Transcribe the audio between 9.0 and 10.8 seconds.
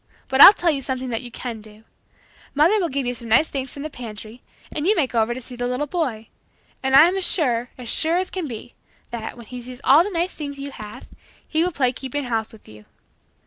that, when he sees all the nice things you